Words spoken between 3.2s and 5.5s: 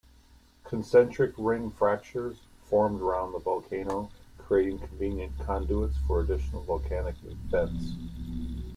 the volcano, creating convenient